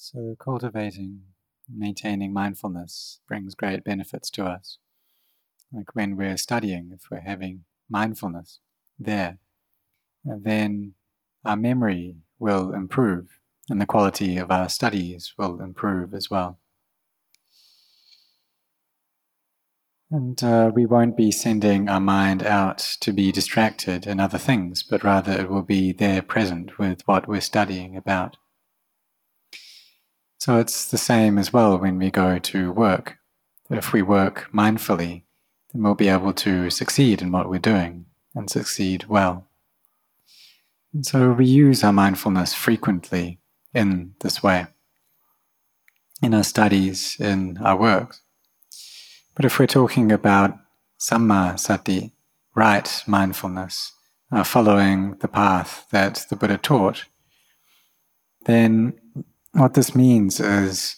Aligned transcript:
So, 0.00 0.36
cultivating, 0.38 1.22
maintaining 1.68 2.32
mindfulness 2.32 3.18
brings 3.26 3.56
great 3.56 3.82
benefits 3.82 4.30
to 4.30 4.44
us. 4.44 4.78
Like 5.72 5.92
when 5.96 6.16
we're 6.16 6.36
studying, 6.36 6.92
if 6.94 7.10
we're 7.10 7.18
having 7.18 7.64
mindfulness 7.90 8.60
there, 8.96 9.38
then 10.24 10.94
our 11.44 11.56
memory 11.56 12.18
will 12.38 12.72
improve 12.72 13.40
and 13.68 13.80
the 13.80 13.86
quality 13.86 14.36
of 14.36 14.52
our 14.52 14.68
studies 14.68 15.34
will 15.36 15.60
improve 15.60 16.14
as 16.14 16.30
well. 16.30 16.60
And 20.12 20.40
uh, 20.44 20.70
we 20.72 20.86
won't 20.86 21.16
be 21.16 21.32
sending 21.32 21.88
our 21.88 22.00
mind 22.00 22.44
out 22.44 22.78
to 23.00 23.12
be 23.12 23.32
distracted 23.32 24.06
in 24.06 24.20
other 24.20 24.38
things, 24.38 24.84
but 24.84 25.02
rather 25.02 25.32
it 25.32 25.50
will 25.50 25.62
be 25.62 25.90
there 25.90 26.22
present 26.22 26.78
with 26.78 27.02
what 27.06 27.26
we're 27.26 27.40
studying 27.40 27.96
about. 27.96 28.36
So 30.38 30.58
it's 30.58 30.86
the 30.86 30.98
same 30.98 31.36
as 31.36 31.52
well 31.52 31.76
when 31.78 31.98
we 31.98 32.10
go 32.10 32.38
to 32.38 32.72
work. 32.72 33.18
If 33.70 33.92
we 33.92 34.02
work 34.02 34.48
mindfully, 34.54 35.24
then 35.72 35.82
we'll 35.82 35.94
be 35.94 36.08
able 36.08 36.32
to 36.34 36.70
succeed 36.70 37.20
in 37.20 37.32
what 37.32 37.50
we're 37.50 37.58
doing 37.58 38.06
and 38.34 38.48
succeed 38.48 39.06
well. 39.08 39.46
And 40.94 41.04
so 41.04 41.32
we 41.32 41.44
use 41.44 41.84
our 41.84 41.92
mindfulness 41.92 42.54
frequently 42.54 43.40
in 43.74 44.14
this 44.20 44.42
way, 44.42 44.68
in 46.22 46.32
our 46.32 46.44
studies, 46.44 47.16
in 47.18 47.58
our 47.58 47.76
work. 47.76 48.16
But 49.34 49.44
if 49.44 49.58
we're 49.58 49.66
talking 49.66 50.10
about 50.10 50.56
samma 50.98 51.58
sati, 51.58 52.12
right 52.54 53.02
mindfulness, 53.06 53.92
uh, 54.32 54.44
following 54.44 55.16
the 55.18 55.28
path 55.28 55.86
that 55.90 56.26
the 56.30 56.36
Buddha 56.36 56.58
taught, 56.58 57.04
then 58.46 58.94
what 59.58 59.74
this 59.74 59.94
means 59.94 60.40
is 60.40 60.96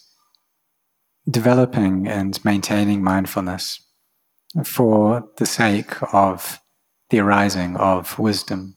developing 1.29 2.07
and 2.07 2.43
maintaining 2.45 3.03
mindfulness 3.03 3.81
for 4.63 5.27
the 5.37 5.45
sake 5.45 5.95
of 6.13 6.59
the 7.09 7.19
arising 7.19 7.75
of 7.77 8.17
wisdom. 8.19 8.75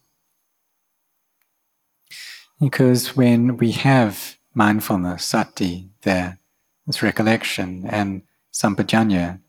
Because 2.61 3.17
when 3.17 3.57
we 3.57 3.73
have 3.73 4.37
mindfulness, 4.55 5.25
sati, 5.25 5.91
there, 6.03 6.39
this 6.87 7.03
recollection, 7.03 7.85
and 7.89 8.23
sampajanya, 8.53 9.41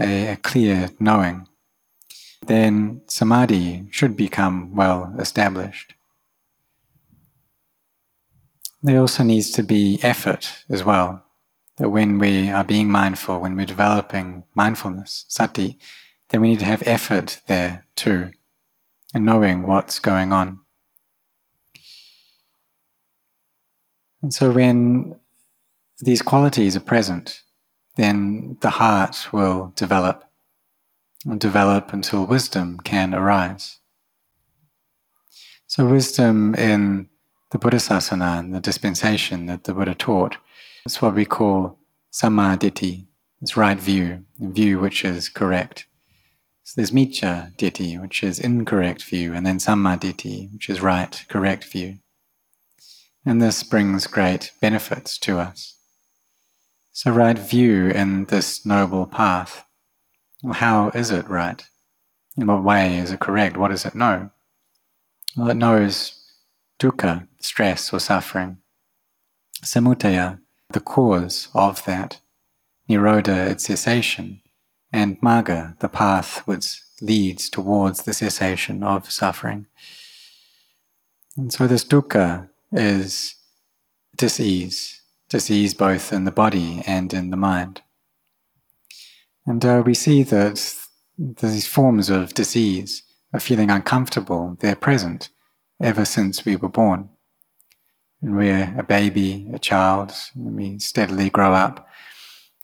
a, 0.00 0.32
a 0.32 0.36
clear 0.36 0.90
knowing, 0.98 1.46
then 2.46 3.02
samadhi 3.06 3.86
should 3.90 4.16
become 4.16 4.74
well 4.74 5.14
established. 5.18 5.94
There 8.82 9.00
also 9.00 9.24
needs 9.24 9.50
to 9.52 9.62
be 9.62 9.98
effort 10.02 10.64
as 10.68 10.84
well. 10.84 11.24
That 11.78 11.90
when 11.90 12.18
we 12.18 12.50
are 12.50 12.64
being 12.64 12.90
mindful, 12.90 13.40
when 13.40 13.56
we're 13.56 13.66
developing 13.66 14.44
mindfulness, 14.54 15.24
sati, 15.28 15.78
then 16.28 16.40
we 16.40 16.50
need 16.50 16.58
to 16.58 16.64
have 16.64 16.82
effort 16.86 17.40
there 17.46 17.86
too, 17.96 18.30
and 19.14 19.24
knowing 19.24 19.66
what's 19.66 19.98
going 19.98 20.32
on. 20.32 20.60
And 24.22 24.34
so 24.34 24.50
when 24.50 25.14
these 26.00 26.22
qualities 26.22 26.76
are 26.76 26.80
present, 26.80 27.42
then 27.96 28.56
the 28.60 28.70
heart 28.70 29.28
will 29.32 29.72
develop, 29.76 30.24
and 31.24 31.40
develop 31.40 31.92
until 31.92 32.26
wisdom 32.26 32.78
can 32.78 33.14
arise. 33.14 33.78
So 35.68 35.86
wisdom 35.86 36.54
in 36.56 37.08
the 37.50 37.58
Buddhasasana 37.58 38.38
and 38.38 38.54
the 38.54 38.60
dispensation 38.60 39.46
that 39.46 39.64
the 39.64 39.74
Buddha 39.74 39.94
taught. 39.94 40.36
It's 40.84 41.00
what 41.00 41.14
we 41.14 41.24
call 41.24 41.78
sammaditthi, 42.12 43.06
it's 43.40 43.56
right 43.56 43.78
view, 43.78 44.24
view 44.38 44.78
which 44.78 45.04
is 45.04 45.28
correct. 45.28 45.86
So 46.64 46.74
there's 46.76 46.90
miccha 46.90 47.56
ditthi, 47.56 48.00
which 48.00 48.22
is 48.22 48.38
incorrect 48.38 49.02
view, 49.04 49.32
and 49.32 49.46
then 49.46 49.58
sammaditthi, 49.58 50.52
which 50.52 50.68
is 50.68 50.82
right, 50.82 51.24
correct 51.28 51.64
view. 51.64 51.98
And 53.24 53.40
this 53.40 53.62
brings 53.62 54.06
great 54.06 54.52
benefits 54.60 55.18
to 55.18 55.38
us. 55.38 55.76
So, 56.92 57.10
right 57.12 57.38
view 57.38 57.90
in 57.90 58.24
this 58.24 58.66
noble 58.66 59.06
path. 59.06 59.64
Well, 60.42 60.54
how 60.54 60.88
is 60.88 61.10
it 61.10 61.28
right? 61.28 61.64
In 62.36 62.46
what 62.46 62.64
way 62.64 62.98
is 62.98 63.12
it 63.12 63.20
correct? 63.20 63.56
What 63.56 63.70
does 63.70 63.86
it 63.86 63.94
know? 63.94 64.30
Well, 65.36 65.50
it 65.50 65.56
knows 65.56 66.17
dukkha, 66.78 67.26
stress 67.40 67.92
or 67.92 68.00
suffering. 68.00 68.58
Samudaya, 69.62 70.38
the 70.70 70.80
cause 70.80 71.48
of 71.54 71.84
that. 71.84 72.20
Nirodha, 72.88 73.50
its 73.50 73.64
cessation. 73.64 74.40
And 74.92 75.20
magga, 75.20 75.78
the 75.80 75.88
path 75.88 76.38
which 76.46 76.80
leads 77.02 77.50
towards 77.50 78.02
the 78.02 78.14
cessation 78.14 78.82
of 78.82 79.10
suffering. 79.10 79.66
And 81.36 81.52
so 81.52 81.66
this 81.66 81.84
dukkha 81.84 82.48
is 82.72 83.34
disease, 84.16 85.02
disease 85.28 85.74
both 85.74 86.12
in 86.12 86.24
the 86.24 86.32
body 86.32 86.82
and 86.86 87.12
in 87.12 87.30
the 87.30 87.36
mind. 87.36 87.82
And 89.46 89.64
uh, 89.64 89.82
we 89.84 89.94
see 89.94 90.22
that 90.24 90.74
these 91.18 91.66
forms 91.66 92.10
of 92.10 92.34
disease, 92.34 93.02
of 93.32 93.42
feeling 93.42 93.70
uncomfortable, 93.70 94.56
they're 94.60 94.76
present 94.76 95.30
ever 95.80 96.04
since 96.04 96.44
we 96.44 96.56
were 96.56 96.68
born. 96.68 97.08
And 98.20 98.36
we're 98.36 98.74
a 98.76 98.82
baby, 98.82 99.48
a 99.52 99.58
child, 99.58 100.12
and 100.34 100.56
we 100.56 100.78
steadily 100.78 101.30
grow 101.30 101.54
up, 101.54 101.86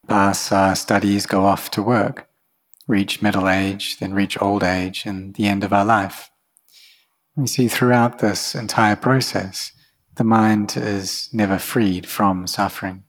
pass 0.08 0.50
our 0.50 0.74
studies, 0.74 1.26
go 1.26 1.44
off 1.44 1.70
to 1.72 1.82
work, 1.82 2.28
reach 2.88 3.22
middle 3.22 3.48
age, 3.48 3.98
then 3.98 4.14
reach 4.14 4.40
old 4.42 4.62
age, 4.62 5.06
and 5.06 5.34
the 5.34 5.46
end 5.46 5.62
of 5.64 5.72
our 5.72 5.84
life. 5.84 6.30
We 7.36 7.46
see 7.46 7.68
throughout 7.68 8.18
this 8.18 8.54
entire 8.54 8.96
process, 8.96 9.72
the 10.16 10.24
mind 10.24 10.76
is 10.76 11.28
never 11.32 11.58
freed 11.58 12.06
from 12.06 12.46
suffering. 12.46 13.04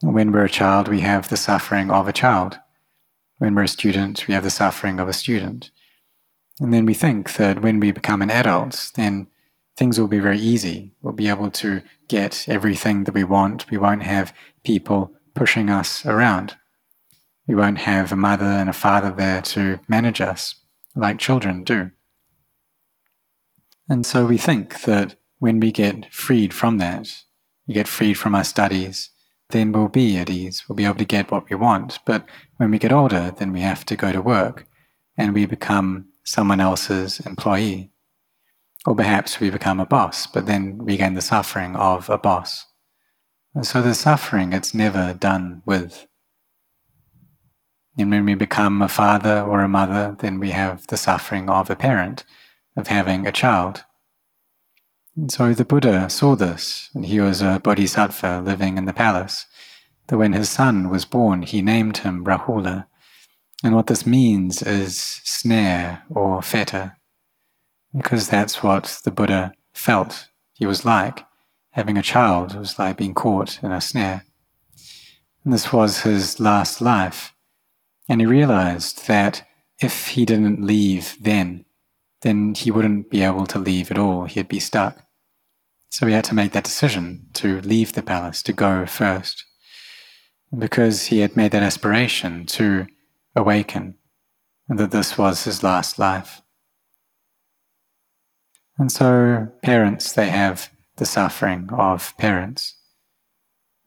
When 0.00 0.32
we're 0.32 0.44
a 0.44 0.50
child, 0.50 0.88
we 0.88 1.00
have 1.00 1.28
the 1.28 1.36
suffering 1.36 1.90
of 1.90 2.06
a 2.08 2.12
child. 2.12 2.58
When 3.38 3.54
we're 3.54 3.64
a 3.64 3.68
student, 3.68 4.28
we 4.28 4.34
have 4.34 4.44
the 4.44 4.50
suffering 4.50 5.00
of 5.00 5.08
a 5.08 5.12
student. 5.12 5.70
And 6.60 6.72
then 6.72 6.86
we 6.86 6.94
think 6.94 7.34
that 7.34 7.62
when 7.62 7.80
we 7.80 7.90
become 7.90 8.22
an 8.22 8.30
adult, 8.30 8.92
then 8.94 9.26
things 9.76 9.98
will 9.98 10.08
be 10.08 10.20
very 10.20 10.38
easy. 10.38 10.92
We'll 11.02 11.12
be 11.12 11.28
able 11.28 11.50
to 11.50 11.82
get 12.08 12.48
everything 12.48 13.04
that 13.04 13.14
we 13.14 13.24
want. 13.24 13.70
We 13.70 13.78
won't 13.78 14.04
have 14.04 14.32
people 14.62 15.12
pushing 15.34 15.68
us 15.68 16.06
around. 16.06 16.56
We 17.46 17.54
won't 17.54 17.78
have 17.78 18.12
a 18.12 18.16
mother 18.16 18.44
and 18.44 18.70
a 18.70 18.72
father 18.72 19.10
there 19.10 19.42
to 19.42 19.80
manage 19.88 20.20
us 20.20 20.54
like 20.94 21.18
children 21.18 21.64
do. 21.64 21.90
And 23.88 24.06
so 24.06 24.24
we 24.24 24.38
think 24.38 24.82
that 24.82 25.16
when 25.38 25.60
we 25.60 25.72
get 25.72 26.12
freed 26.12 26.54
from 26.54 26.78
that, 26.78 27.24
we 27.66 27.74
get 27.74 27.88
freed 27.88 28.14
from 28.14 28.34
our 28.34 28.44
studies, 28.44 29.10
then 29.50 29.72
we'll 29.72 29.88
be 29.88 30.16
at 30.16 30.30
ease. 30.30 30.64
We'll 30.68 30.76
be 30.76 30.84
able 30.84 30.94
to 30.96 31.04
get 31.04 31.30
what 31.30 31.50
we 31.50 31.56
want. 31.56 31.98
But 32.06 32.24
when 32.56 32.70
we 32.70 32.78
get 32.78 32.92
older, 32.92 33.34
then 33.36 33.52
we 33.52 33.60
have 33.60 33.84
to 33.86 33.96
go 33.96 34.12
to 34.12 34.22
work 34.22 34.66
and 35.18 35.34
we 35.34 35.46
become 35.46 36.06
someone 36.24 36.60
else's 36.60 37.20
employee. 37.20 37.90
Or 38.86 38.94
perhaps 38.94 39.40
we 39.40 39.50
become 39.50 39.80
a 39.80 39.86
boss, 39.86 40.26
but 40.26 40.46
then 40.46 40.78
we 40.78 40.96
gain 40.96 41.14
the 41.14 41.20
suffering 41.20 41.76
of 41.76 42.10
a 42.10 42.18
boss. 42.18 42.66
And 43.54 43.66
so 43.66 43.80
the 43.80 43.94
suffering, 43.94 44.52
it's 44.52 44.74
never 44.74 45.14
done 45.14 45.62
with. 45.64 46.06
And 47.96 48.10
when 48.10 48.24
we 48.24 48.34
become 48.34 48.82
a 48.82 48.88
father 48.88 49.40
or 49.40 49.60
a 49.60 49.68
mother, 49.68 50.16
then 50.18 50.40
we 50.40 50.50
have 50.50 50.86
the 50.88 50.96
suffering 50.96 51.48
of 51.48 51.70
a 51.70 51.76
parent, 51.76 52.24
of 52.76 52.88
having 52.88 53.26
a 53.26 53.32
child. 53.32 53.84
And 55.16 55.30
so 55.30 55.54
the 55.54 55.64
Buddha 55.64 56.10
saw 56.10 56.34
this, 56.34 56.90
and 56.92 57.06
he 57.06 57.20
was 57.20 57.40
a 57.40 57.60
bodhisattva 57.62 58.42
living 58.44 58.76
in 58.76 58.84
the 58.84 58.92
palace, 58.92 59.46
that 60.08 60.18
when 60.18 60.32
his 60.32 60.50
son 60.50 60.90
was 60.90 61.04
born, 61.04 61.42
he 61.42 61.62
named 61.62 61.98
him 61.98 62.24
Rahula, 62.24 62.86
and 63.62 63.74
what 63.74 63.86
this 63.86 64.06
means 64.06 64.62
is 64.62 64.96
snare 64.96 66.02
or 66.10 66.42
fetter, 66.42 66.96
because 67.96 68.28
that's 68.28 68.62
what 68.62 69.00
the 69.04 69.10
Buddha 69.10 69.52
felt 69.72 70.28
he 70.52 70.66
was 70.66 70.84
like. 70.84 71.24
Having 71.70 71.98
a 71.98 72.02
child 72.02 72.56
was 72.56 72.78
like 72.78 72.96
being 72.96 73.14
caught 73.14 73.62
in 73.62 73.72
a 73.72 73.80
snare. 73.80 74.24
And 75.44 75.52
this 75.52 75.72
was 75.72 76.02
his 76.02 76.40
last 76.40 76.80
life. 76.80 77.34
And 78.08 78.20
he 78.20 78.26
realized 78.26 79.06
that 79.08 79.46
if 79.80 80.08
he 80.08 80.24
didn't 80.24 80.64
leave 80.64 81.16
then, 81.20 81.64
then 82.22 82.54
he 82.54 82.70
wouldn't 82.70 83.10
be 83.10 83.22
able 83.22 83.46
to 83.46 83.58
leave 83.58 83.90
at 83.90 83.98
all. 83.98 84.24
He'd 84.24 84.48
be 84.48 84.60
stuck. 84.60 85.04
So 85.90 86.06
he 86.06 86.12
had 86.12 86.24
to 86.24 86.34
make 86.34 86.52
that 86.52 86.64
decision 86.64 87.26
to 87.34 87.60
leave 87.60 87.92
the 87.92 88.02
palace, 88.02 88.42
to 88.44 88.52
go 88.52 88.86
first. 88.86 89.44
Because 90.56 91.06
he 91.06 91.20
had 91.20 91.36
made 91.36 91.50
that 91.52 91.62
aspiration 91.62 92.46
to 92.46 92.86
awaken 93.36 93.96
and 94.68 94.78
that 94.78 94.90
this 94.90 95.18
was 95.18 95.44
his 95.44 95.62
last 95.62 95.98
life. 95.98 96.42
And 98.78 98.90
so, 98.90 99.48
parents, 99.62 100.12
they 100.12 100.28
have 100.28 100.70
the 100.96 101.06
suffering 101.06 101.68
of 101.72 102.16
parents. 102.18 102.76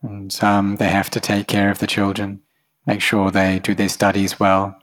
And 0.01 0.37
um, 0.43 0.75
they 0.75 0.89
have 0.89 1.09
to 1.11 1.19
take 1.19 1.47
care 1.47 1.71
of 1.71 1.79
the 1.79 1.87
children, 1.87 2.41
make 2.85 3.01
sure 3.01 3.31
they 3.31 3.59
do 3.59 3.73
their 3.73 3.89
studies 3.89 4.39
well, 4.39 4.77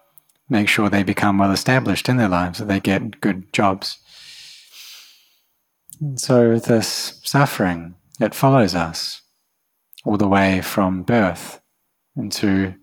make 0.49 0.69
sure 0.69 0.90
they 0.90 1.02
become 1.02 1.38
well 1.38 1.52
established 1.52 2.08
in 2.08 2.16
their 2.16 2.28
lives, 2.28 2.58
that 2.58 2.69
they 2.69 2.81
get 2.81 3.20
good 3.20 3.52
jobs. 3.52 3.99
And 6.00 6.20
so 6.20 6.58
this 6.58 7.20
suffering, 7.22 7.94
it 8.20 8.34
follows 8.34 8.75
us 8.75 9.22
all 10.05 10.19
the 10.19 10.28
way 10.28 10.61
from 10.61 11.02
birth 11.02 11.61
into 12.16 12.75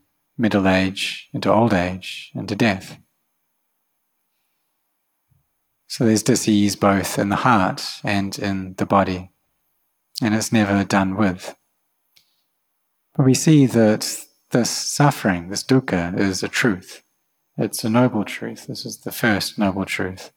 middle 0.42 0.68
age, 0.68 1.30
into 1.34 1.54
old 1.54 1.74
age, 1.74 2.32
into 2.34 2.56
death. 2.56 2.98
So 5.88 6.06
there's 6.06 6.24
disease 6.24 6.76
both 6.76 7.20
in 7.20 7.30
the 7.30 7.38
heart 7.38 7.86
and 8.04 8.38
in 8.40 8.74
the 8.78 8.86
body, 8.86 9.30
and 10.22 10.34
it's 10.34 10.52
never 10.52 10.84
done 10.84 11.16
with. 11.16 11.56
But 13.16 13.26
we 13.26 13.34
see 13.34 13.66
that 13.68 14.26
this 14.52 14.70
suffering, 14.70 15.50
this 15.50 15.64
dukkha, 15.64 16.18
is 16.18 16.44
a 16.44 16.48
truth. 16.48 17.04
It's 17.58 17.84
a 17.84 17.90
noble 17.90 18.24
truth. 18.24 18.68
This 18.68 18.86
is 18.86 19.02
the 19.02 19.12
first 19.12 19.60
noble 19.60 19.86
truth. 19.86 20.32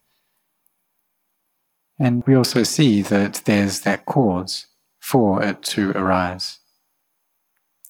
And 1.99 2.25
we 2.27 2.35
also 2.35 2.65
see 2.65 3.03
that 3.03 3.43
there's 3.45 3.81
that 3.81 4.05
cause 4.05 4.67
for 5.01 5.43
it 5.43 5.63
to 5.63 5.93
arise. 5.93 6.59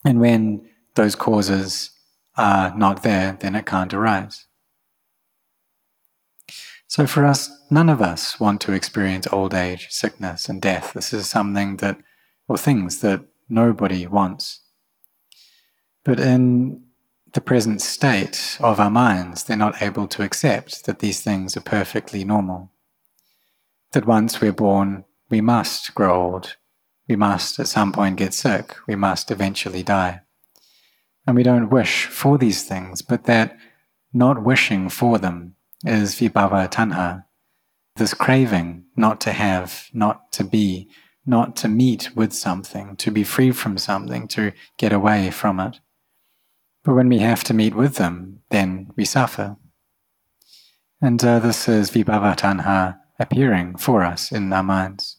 And 0.05 0.21
when 0.21 0.69
those 0.95 1.15
causes 1.15 1.91
are 2.37 2.77
not 2.77 3.03
there, 3.03 3.37
then 3.41 3.55
it 3.55 3.67
can't 3.67 3.95
arise. 3.95 4.47
So 6.87 7.07
for 7.07 7.25
us, 7.25 7.51
none 7.71 7.89
of 7.89 8.01
us 8.01 8.39
want 8.39 8.61
to 8.63 8.73
experience 8.73 9.27
old 9.33 9.55
age, 9.55 9.89
sickness, 9.91 10.49
and 10.49 10.63
death. 10.63 10.93
This 10.93 11.13
is 11.13 11.29
something 11.29 11.79
that, 11.79 11.99
or 12.47 12.57
things 12.57 13.01
that 13.01 13.25
nobody 13.49 14.07
wants. 14.07 14.61
But 16.05 16.21
in 16.21 16.85
the 17.33 17.41
present 17.41 17.83
state 17.83 18.59
of 18.61 18.79
our 18.79 18.91
minds, 18.91 19.43
they're 19.43 19.57
not 19.57 19.83
able 19.83 20.07
to 20.07 20.23
accept 20.23 20.85
that 20.85 21.01
these 21.01 21.21
things 21.21 21.57
are 21.57 21.63
perfectly 21.63 22.23
normal. 22.23 22.71
That 23.93 24.07
once 24.07 24.41
we're 24.41 24.53
born, 24.53 25.05
we 25.31 25.41
must 25.41 25.95
grow 25.95 26.33
old. 26.33 26.57
We 27.09 27.17
must 27.17 27.59
at 27.59 27.67
some 27.67 27.93
point 27.93 28.17
get 28.17 28.35
sick. 28.35 28.77
We 28.87 28.95
must 28.95 29.31
eventually 29.31 29.83
die. 29.83 30.21
And 31.27 31.37
we 31.37 31.43
don't 31.43 31.71
wish 31.71 32.07
for 32.07 32.39
these 32.39 32.65
things, 32.65 33.03
but 33.03 33.25
that 33.25 33.57
not 34.13 34.45
wishing 34.45 34.89
for 34.89 35.19
them 35.19 35.57
is 35.85 36.15
vibhava 36.15 36.71
tanha, 36.71 37.25
this 37.97 38.15
craving 38.15 38.85
not 38.97 39.21
to 39.23 39.33
have, 39.33 39.89
not 39.93 40.33
to 40.33 40.45
be, 40.45 40.89
not 41.27 41.57
to 41.57 41.69
meet 41.69 42.15
with 42.15 42.33
something, 42.33 42.97
to 42.97 43.11
be 43.11 43.25
free 43.25 43.51
from 43.51 43.79
something, 43.79 44.29
to 44.29 44.53
get 44.77 44.93
away 44.93 45.31
from 45.31 45.61
it. 45.61 45.81
But 46.85 46.95
when 46.95 47.09
we 47.09 47.19
have 47.19 47.45
to 47.45 47.55
meet 47.55 47.75
with 47.75 47.97
them, 47.97 48.43
then 48.51 48.93
we 48.97 49.05
suffer. 49.05 49.57
And 51.01 51.23
uh, 51.25 51.39
this 51.39 51.69
is 51.69 51.91
vibhava 51.91 52.37
tanha 52.37 52.99
appearing 53.19 53.77
for 53.77 54.03
us 54.03 54.31
in 54.31 54.53
our 54.53 54.63
minds. 54.63 55.19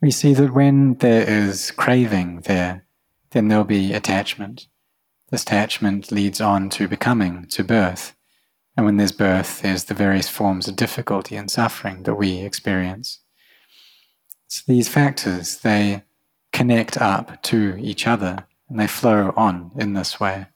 We 0.00 0.10
see 0.10 0.34
that 0.34 0.54
when 0.54 0.94
there 0.94 1.28
is 1.28 1.70
craving 1.70 2.42
there, 2.42 2.85
then 3.36 3.48
there'll 3.48 3.64
be 3.64 3.92
attachment. 3.92 4.66
This 5.30 5.42
attachment 5.42 6.10
leads 6.10 6.40
on 6.40 6.70
to 6.70 6.88
becoming, 6.88 7.44
to 7.50 7.62
birth. 7.62 8.16
And 8.74 8.86
when 8.86 8.96
there's 8.96 9.12
birth, 9.12 9.60
there's 9.60 9.84
the 9.84 9.94
various 9.94 10.26
forms 10.26 10.68
of 10.68 10.76
difficulty 10.76 11.36
and 11.36 11.50
suffering 11.50 12.04
that 12.04 12.14
we 12.14 12.38
experience. 12.38 13.20
So 14.48 14.62
these 14.66 14.88
factors, 14.88 15.58
they 15.58 16.04
connect 16.54 16.96
up 16.96 17.42
to 17.42 17.76
each 17.78 18.06
other 18.06 18.46
and 18.70 18.80
they 18.80 18.86
flow 18.86 19.34
on 19.36 19.70
in 19.76 19.92
this 19.92 20.18
way. 20.18 20.46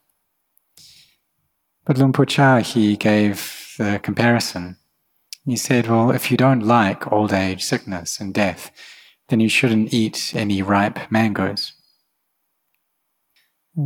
But 1.84 1.98
Luang 1.98 2.14
Por 2.14 2.24
Chah, 2.24 2.60
he 2.60 2.96
gave 2.96 3.74
the 3.76 4.00
comparison. 4.02 4.78
He 5.44 5.56
said, 5.56 5.86
well, 5.86 6.10
if 6.12 6.30
you 6.30 6.38
don't 6.38 6.64
like 6.66 7.12
old 7.12 7.34
age, 7.34 7.62
sickness, 7.62 8.20
and 8.20 8.32
death, 8.32 8.70
then 9.28 9.38
you 9.38 9.50
shouldn't 9.50 9.92
eat 9.92 10.32
any 10.34 10.62
ripe 10.62 11.10
mangoes 11.10 11.74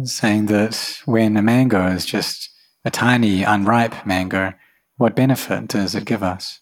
saying 0.05 0.47
that 0.47 1.01
when 1.05 1.37
a 1.37 1.43
mango 1.43 1.87
is 1.89 2.05
just 2.05 2.51
a 2.85 2.91
tiny, 2.91 3.43
unripe 3.43 4.07
mango, 4.07 4.55
what 4.97 5.17
benefit 5.17 5.69
does 5.69 5.95
it 5.95 6.05
give 6.05 6.23
us? 6.23 6.61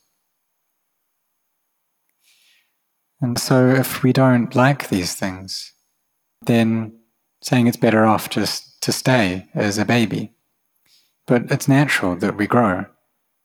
And 3.21 3.39
so, 3.39 3.69
if 3.69 4.03
we 4.03 4.13
don't 4.13 4.55
like 4.55 4.89
these 4.89 5.15
things, 5.15 5.73
then 6.45 6.99
saying 7.41 7.69
it's 7.69 7.77
better 7.77 8.05
off 8.05 8.29
just 8.29 8.83
to 8.83 8.93
stay 8.93 9.49
as 9.55 9.79
a 9.79 9.85
baby. 9.85 10.33
But 11.27 11.51
it's 11.51 11.69
natural 11.69 12.17
that 12.17 12.37
we 12.37 12.49
grow. 12.49 12.87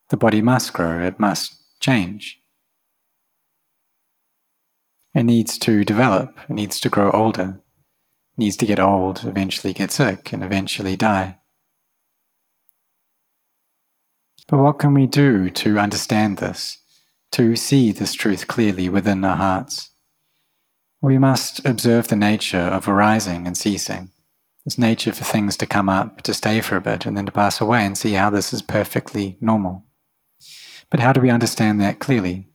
The 0.09 0.17
body 0.17 0.41
must 0.41 0.73
grow, 0.73 1.03
it 1.03 1.19
must 1.19 1.55
change. 1.79 2.39
It 5.13 5.23
needs 5.23 5.59
to 5.59 5.83
develop, 5.83 6.35
it 6.49 6.53
needs 6.53 6.79
to 6.79 6.89
grow 6.89 7.11
older 7.11 7.61
needs 8.37 8.55
to 8.57 8.65
get 8.65 8.79
old, 8.79 9.23
eventually 9.25 9.73
get 9.73 9.91
sick, 9.91 10.31
and 10.31 10.43
eventually 10.43 10.95
die. 10.95 11.37
But 14.47 14.59
what 14.59 14.79
can 14.79 14.93
we 14.93 15.07
do 15.07 15.49
to 15.49 15.79
understand 15.79 16.37
this, 16.37 16.77
to 17.31 17.55
see 17.55 17.91
this 17.91 18.13
truth 18.13 18.47
clearly 18.47 18.87
within 18.87 19.25
our 19.25 19.35
hearts? 19.35 19.89
We 21.01 21.17
must 21.17 21.65
observe 21.65 22.07
the 22.07 22.15
nature 22.15 22.57
of 22.57 22.87
arising 22.87 23.45
and 23.45 23.57
ceasing, 23.57 24.11
this 24.63 24.77
nature 24.77 25.11
for 25.11 25.23
things 25.23 25.57
to 25.57 25.65
come 25.65 25.89
up, 25.89 26.21
to 26.21 26.33
stay 26.33 26.61
for 26.61 26.77
a 26.77 26.81
bit, 26.81 27.05
and 27.05 27.17
then 27.17 27.25
to 27.25 27.31
pass 27.31 27.59
away, 27.59 27.85
and 27.85 27.97
see 27.97 28.13
how 28.13 28.29
this 28.29 28.53
is 28.53 28.61
perfectly 28.61 29.37
normal. 29.41 29.85
But 30.89 31.01
how 31.01 31.11
do 31.11 31.21
we 31.21 31.29
understand 31.29 31.81
that 31.81 31.99
clearly? 31.99 32.47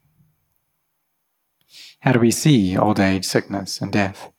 How 2.00 2.12
do 2.12 2.18
we 2.18 2.30
see 2.30 2.76
old 2.76 2.98
age, 2.98 3.24
sickness, 3.24 3.80
and 3.80 3.92
death? 3.92 4.32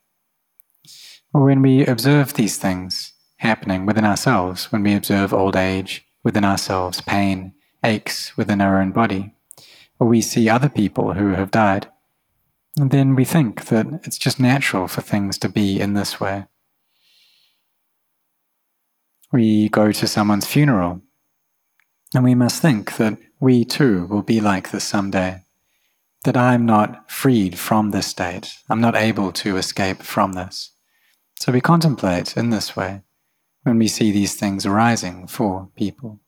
When 1.34 1.64
we 1.64 1.84
observe 1.84 2.36
these 2.36 2.58
things 2.58 3.12
happening 3.38 3.88
within 3.88 4.06
ourselves, 4.06 4.72
when 4.72 4.84
we 4.84 4.94
observe 4.94 5.34
old 5.34 5.56
age 5.56 6.06
within 6.24 6.46
ourselves, 6.46 7.02
pain, 7.02 7.56
aches 7.84 8.38
within 8.38 8.62
our 8.62 8.80
own 8.80 8.92
body, 8.92 9.34
or 10.00 10.08
we 10.08 10.22
see 10.22 10.48
other 10.48 10.70
people 10.70 11.14
who 11.14 11.30
have 11.30 11.50
died, 11.50 11.88
then 12.76 13.16
we 13.16 13.26
think 13.26 13.66
that 13.66 13.88
it's 14.04 14.20
just 14.20 14.40
natural 14.40 14.88
for 14.88 15.02
things 15.02 15.40
to 15.40 15.50
be 15.50 15.80
in 15.80 15.96
this 15.96 16.20
way. 16.20 16.46
We 19.32 19.70
go 19.70 19.92
to 19.92 20.06
someone's 20.06 20.46
funeral, 20.46 21.02
and 22.14 22.24
we 22.24 22.36
must 22.36 22.62
think 22.62 22.98
that 22.98 23.18
we 23.40 23.66
too 23.66 24.06
will 24.06 24.22
be 24.22 24.40
like 24.40 24.70
this 24.70 24.84
someday. 24.84 25.46
That 26.26 26.38
I'm 26.38 26.68
not 26.68 27.10
freed 27.10 27.58
from 27.58 27.90
this 27.90 28.06
state. 28.06 28.54
I'm 28.70 28.80
not 28.80 28.96
able 28.96 29.32
to 29.32 29.58
escape 29.58 30.04
from 30.04 30.34
this. 30.34 30.73
So 31.44 31.52
we 31.52 31.60
contemplate 31.60 32.38
in 32.38 32.52
this 32.52 32.74
way 32.74 33.02
when 33.64 33.78
we 33.78 33.90
see 33.90 34.14
these 34.14 34.34
things 34.34 34.66
arising 34.66 35.28
for 35.28 35.68
people. 35.76 36.22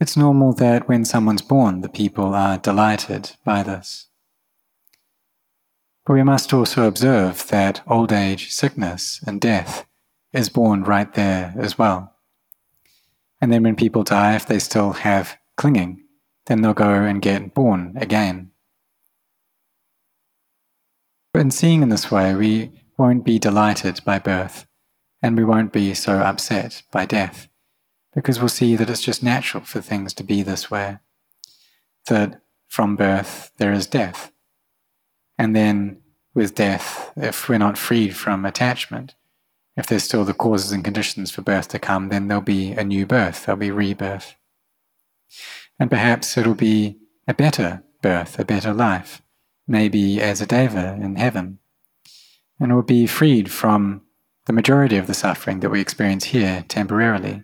It's 0.00 0.16
normal 0.16 0.54
that 0.54 0.88
when 0.88 1.04
someone's 1.04 1.42
born, 1.42 1.82
the 1.82 1.90
people 1.90 2.34
are 2.34 2.56
delighted 2.56 3.32
by 3.44 3.62
this. 3.62 4.06
But 6.06 6.14
we 6.14 6.22
must 6.22 6.54
also 6.54 6.88
observe 6.88 7.46
that 7.48 7.82
old 7.86 8.10
age, 8.10 8.52
sickness, 8.54 9.22
and 9.26 9.38
death 9.38 9.84
is 10.32 10.48
born 10.48 10.82
right 10.82 11.12
there 11.12 11.52
as 11.58 11.76
well. 11.76 12.14
And 13.38 13.52
then 13.52 13.62
when 13.62 13.76
people 13.76 14.02
die, 14.02 14.34
if 14.34 14.46
they 14.46 14.60
still 14.60 14.92
have 14.92 15.36
clinging, 15.58 16.04
then 16.46 16.62
they'll 16.62 16.72
go 16.72 17.02
and 17.04 17.20
get 17.20 17.52
born 17.52 17.98
again. 17.98 18.52
In 21.36 21.50
seeing 21.50 21.82
in 21.82 21.90
this 21.90 22.10
way, 22.10 22.34
we 22.34 22.72
won't 22.96 23.22
be 23.22 23.38
delighted 23.38 24.00
by 24.06 24.18
birth, 24.18 24.66
and 25.20 25.36
we 25.36 25.44
won't 25.44 25.70
be 25.70 25.92
so 25.92 26.18
upset 26.18 26.82
by 26.90 27.04
death, 27.04 27.48
because 28.14 28.38
we'll 28.38 28.48
see 28.48 28.74
that 28.74 28.88
it's 28.88 29.02
just 29.02 29.22
natural 29.22 29.62
for 29.62 29.82
things 29.82 30.14
to 30.14 30.24
be 30.24 30.42
this 30.42 30.70
way. 30.70 30.98
That 32.06 32.40
from 32.68 32.96
birth 32.96 33.50
there 33.58 33.72
is 33.72 33.86
death. 33.86 34.32
And 35.38 35.54
then 35.54 36.00
with 36.34 36.54
death, 36.54 37.12
if 37.16 37.50
we're 37.50 37.58
not 37.58 37.76
freed 37.76 38.16
from 38.16 38.46
attachment, 38.46 39.14
if 39.76 39.86
there's 39.86 40.04
still 40.04 40.24
the 40.24 40.32
causes 40.32 40.72
and 40.72 40.82
conditions 40.82 41.30
for 41.30 41.42
birth 41.42 41.68
to 41.68 41.78
come, 41.78 42.08
then 42.08 42.28
there'll 42.28 42.40
be 42.40 42.72
a 42.72 42.82
new 42.82 43.04
birth, 43.04 43.44
there'll 43.44 43.58
be 43.58 43.70
rebirth. 43.70 44.36
And 45.78 45.90
perhaps 45.90 46.38
it'll 46.38 46.54
be 46.54 46.96
a 47.28 47.34
better 47.34 47.82
birth, 48.00 48.38
a 48.38 48.44
better 48.46 48.72
life 48.72 49.20
maybe 49.66 50.20
as 50.20 50.40
a 50.40 50.46
deva 50.46 50.98
in 51.00 51.16
heaven, 51.16 51.58
and 52.60 52.74
will 52.74 52.82
be 52.82 53.06
freed 53.06 53.50
from 53.50 54.02
the 54.46 54.52
majority 54.52 54.96
of 54.96 55.06
the 55.06 55.14
suffering 55.14 55.60
that 55.60 55.70
we 55.70 55.80
experience 55.80 56.24
here 56.24 56.64
temporarily. 56.68 57.42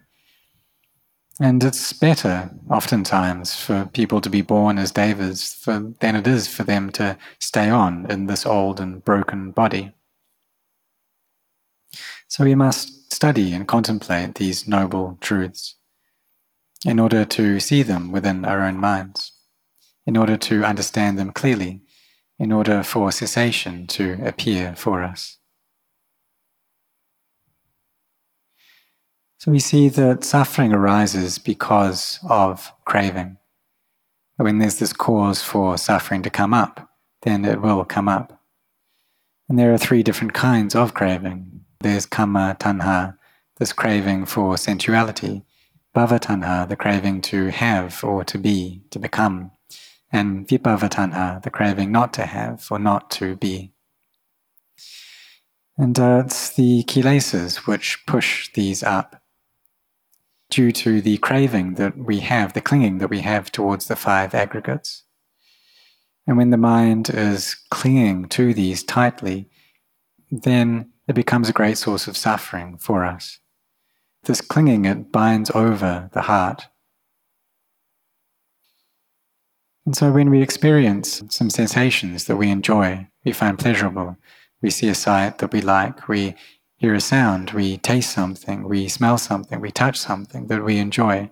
And 1.41 1.65
it's 1.65 1.93
better, 1.93 2.51
oftentimes, 2.71 3.57
for 3.57 3.91
people 3.93 4.21
to 4.21 4.31
be 4.31 4.43
born 4.43 4.79
as 4.79 4.93
devas 4.93 5.55
for, 5.55 5.93
than 6.01 6.15
it 6.15 6.27
is 6.27 6.47
for 6.47 6.63
them 6.63 6.91
to 6.93 7.19
stay 7.41 7.69
on 7.69 8.09
in 8.11 8.27
this 8.27 8.47
old 8.47 8.79
and 8.79 9.05
broken 9.05 9.51
body. 9.51 9.93
So 12.29 12.45
we 12.45 12.55
must 12.55 13.13
study 13.13 13.53
and 13.53 13.67
contemplate 13.67 14.37
these 14.37 14.69
noble 14.69 15.19
truths 15.21 15.77
in 16.85 16.99
order 16.99 17.25
to 17.25 17.61
see 17.61 17.83
them 17.83 18.13
within 18.13 18.45
our 18.45 18.63
own 18.63 18.77
minds, 18.77 19.33
in 20.07 20.17
order 20.17 20.37
to 20.37 20.65
understand 20.65 21.19
them 21.19 21.33
clearly, 21.33 21.83
in 22.43 22.51
order 22.51 22.83
for 22.83 23.13
cessation 23.13 23.87
to 23.87 24.19
appear 24.25 24.75
for 24.75 25.01
us. 25.05 25.39
So 29.39 29.53
we 29.53 29.61
see 29.61 29.89
that 29.91 30.25
suffering 30.25 30.73
arises 30.73 31.39
because 31.39 32.19
of 32.29 32.73
craving. 32.85 33.37
When 34.39 34.59
there's 34.59 34.81
this 34.81 34.93
cause 34.93 35.41
for 35.41 35.79
suffering 35.79 36.23
to 36.23 36.31
come 36.31 36.53
up, 36.53 36.91
then 37.23 37.45
it 37.45 37.63
will 37.63 37.85
come 37.85 38.09
up. 38.09 38.43
And 39.49 39.57
there 39.57 39.73
are 39.73 39.79
three 39.79 40.03
different 40.03 40.35
kinds 40.35 40.75
of 40.75 40.95
craving. 40.95 41.61
There's 41.79 42.07
kama 42.07 42.57
tanha, 42.59 43.17
this 43.59 43.73
craving 43.73 44.27
for 44.27 44.57
sensuality, 44.57 45.45
bhava 45.95 46.19
tanha, 46.19 46.69
the 46.69 46.75
craving 46.75 47.21
to 47.21 47.53
have 47.53 48.03
or 48.03 48.25
to 48.25 48.37
be, 48.37 48.83
to 48.91 48.99
become, 48.99 49.53
and 50.13 50.47
vibhava 50.47 50.91
tanha, 50.91 51.43
the 51.43 51.51
craving 51.51 51.91
not 51.91 52.13
to 52.15 52.27
have 52.27 52.67
or 52.71 52.79
not 52.79 53.11
to 53.13 53.37
be. 53.37 53.73
And 55.79 55.99
uh, 55.99 56.23
it's 56.27 56.51
the 56.51 56.85
kilesas 56.85 57.67
which 57.67 58.05
push 58.07 58.53
these 58.53 58.83
up 58.83 59.23
due 60.51 60.71
to 60.71 61.01
the 61.01 61.17
craving 61.19 61.75
that 61.75 61.97
we 61.97 62.21
have, 62.21 62.53
the 62.53 62.61
clinging 62.61 62.99
that 62.99 63.09
we 63.09 63.21
have 63.21 63.51
towards 63.51 63.89
the 63.89 63.97
five 63.97 64.35
aggregates. 64.35 65.05
And 66.27 66.37
when 66.37 66.51
the 66.51 66.59
mind 66.59 67.09
is 67.09 67.57
clinging 67.71 68.29
to 68.29 68.53
these 68.53 68.85
tightly, 68.85 69.49
then 70.31 70.91
it 71.09 71.15
becomes 71.15 71.49
a 71.49 71.55
great 71.55 71.79
source 71.79 72.07
of 72.07 72.17
suffering 72.17 72.77
for 72.77 73.05
us. 73.05 73.39
This 74.25 74.41
clinging, 74.41 74.85
it 74.85 75.11
binds 75.11 75.51
over 75.51 76.11
the 76.13 76.23
heart. 76.23 76.69
And 79.85 79.97
so 79.97 80.13
when 80.13 80.31
we 80.31 80.43
experience 80.43 81.23
some 81.29 81.51
sensations 81.51 82.27
that 82.27 82.37
we 82.37 82.51
enjoy, 82.51 83.09
we 83.25 83.33
find 83.33 83.59
pleasurable, 83.59 84.17
we 84.61 84.71
see 84.71 84.89
a 84.89 84.95
sight 84.95 85.39
that 85.39 85.53
we 85.53 85.61
like, 85.61 86.09
we 86.09 86.35
hear 86.77 86.95
a 86.95 87.01
sound, 87.01 87.51
we 87.51 87.79
taste 87.79 88.13
something, 88.13 88.69
we 88.69 88.89
smell 88.89 89.19
something, 89.19 89.61
we 89.61 89.71
touch 89.71 89.99
something 89.99 90.47
that 90.47 90.65
we 90.65 90.79
enjoy, 90.79 91.31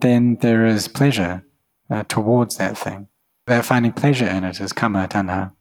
then 0.00 0.36
there 0.40 0.66
is 0.66 0.88
pleasure 0.88 1.44
uh, 1.90 2.04
towards 2.04 2.56
that 2.56 2.76
thing. 2.76 3.08
That 3.46 3.64
finding 3.64 3.92
pleasure 3.92 4.26
in 4.26 4.44
it 4.44 4.60
is 4.60 4.72
kama 4.72 5.08
tanha. 5.08 5.52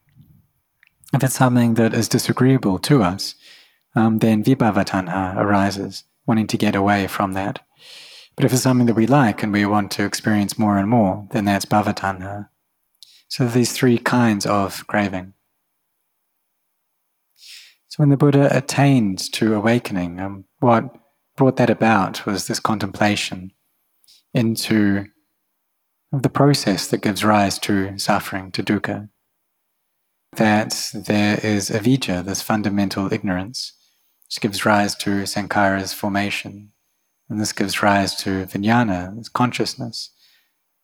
If 1.14 1.24
it's 1.24 1.36
something 1.36 1.74
that 1.76 1.94
is 1.94 2.08
disagreeable 2.08 2.78
to 2.80 3.02
us, 3.02 3.36
um, 3.96 4.20
then 4.20 4.44
vibhava 4.44 4.86
tanha 4.86 5.36
arises, 5.38 6.04
wanting 6.28 6.48
to 6.48 6.58
get 6.58 6.76
away 6.76 7.08
from 7.08 7.34
that. 7.34 7.66
But 8.40 8.46
if 8.46 8.54
it's 8.54 8.62
something 8.62 8.86
that 8.86 8.96
we 8.96 9.06
like 9.06 9.44
and 9.44 9.52
we 9.52 9.66
want 9.66 9.92
to 9.92 10.06
experience 10.06 10.58
more 10.58 10.78
and 10.78 10.88
more, 10.88 11.28
then 11.32 11.44
that's 11.44 11.66
bhava 11.66 11.94
tanha. 11.94 12.48
So 13.28 13.46
these 13.46 13.74
three 13.74 13.98
kinds 13.98 14.46
of 14.46 14.88
craving. 14.88 15.34
So 17.90 17.98
when 17.98 18.08
the 18.08 18.16
Buddha 18.16 18.48
attained 18.56 19.20
to 19.34 19.56
awakening, 19.56 20.22
um, 20.22 20.46
what 20.62 20.96
brought 21.36 21.58
that 21.58 21.70
about 21.70 22.26
was 22.26 22.48
this 22.48 22.62
contemplation 22.62 23.52
into 24.34 25.08
the 26.14 26.30
process 26.30 26.88
that 26.88 27.02
gives 27.02 27.26
rise 27.26 27.60
to 27.60 28.00
suffering, 28.00 28.52
to 28.54 28.64
dukkha. 28.64 29.10
That 30.38 30.92
there 30.94 31.42
is 31.44 31.70
avijja, 31.70 32.24
this 32.24 32.42
fundamental 32.42 33.12
ignorance, 33.12 33.74
which 34.28 34.40
gives 34.40 34.66
rise 34.66 34.96
to 34.96 35.26
sankhara's 35.26 35.92
formation. 35.92 36.72
And 37.30 37.40
this 37.40 37.54
gives 37.54 37.84
rise 37.84 38.16
to 38.18 38.46
vijnana, 38.46 39.32
consciousness. 39.34 40.10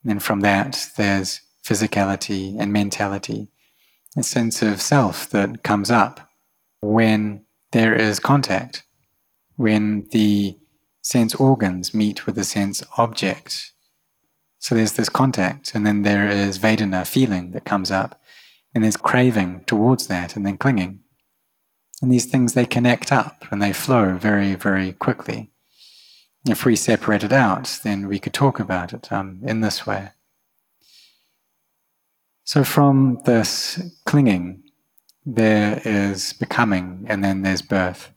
And 0.03 0.11
then 0.11 0.19
from 0.19 0.41
that, 0.41 0.89
there's 0.95 1.41
physicality 1.63 2.55
and 2.59 2.71
mentality, 2.71 3.47
a 4.15 4.23
sense 4.23 4.61
of 4.61 4.81
self 4.81 5.27
that 5.31 5.63
comes 5.63 5.89
up 5.89 6.29
when 6.81 7.43
there 7.71 7.95
is 7.95 8.19
contact, 8.19 8.83
when 9.55 10.07
the 10.11 10.57
sense 11.01 11.33
organs 11.35 11.93
meet 11.93 12.25
with 12.25 12.35
the 12.35 12.43
sense 12.43 12.83
object. 12.97 13.71
So 14.59 14.75
there's 14.75 14.93
this 14.93 15.09
contact, 15.09 15.73
and 15.73 15.85
then 15.85 16.03
there 16.03 16.27
is 16.27 16.59
Vedana, 16.59 17.05
feeling 17.05 17.51
that 17.51 17.65
comes 17.65 17.91
up, 17.91 18.21
and 18.73 18.83
there's 18.83 18.97
craving 18.97 19.63
towards 19.65 20.07
that, 20.07 20.35
and 20.35 20.45
then 20.45 20.57
clinging. 20.57 21.01
And 22.01 22.11
these 22.11 22.25
things, 22.25 22.53
they 22.53 22.65
connect 22.65 23.11
up 23.11 23.45
and 23.51 23.61
they 23.61 23.73
flow 23.73 24.17
very, 24.17 24.55
very 24.55 24.93
quickly. 24.93 25.51
If 26.47 26.65
we 26.65 26.75
separate 26.75 27.23
it 27.23 27.33
out, 27.33 27.79
then 27.83 28.07
we 28.07 28.19
could 28.19 28.33
talk 28.33 28.59
about 28.59 28.93
it 28.93 29.11
um, 29.11 29.39
in 29.43 29.61
this 29.61 29.87
way. 29.87 30.09
So, 32.43 32.63
from 32.63 33.19
this 33.25 33.81
clinging, 34.05 34.63
there 35.25 35.81
is 35.83 36.33
becoming 36.33 37.05
and 37.09 37.23
then 37.23 37.41
there's 37.41 37.63
birth. 37.63 38.11